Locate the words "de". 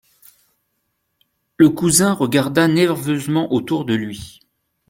3.85-3.93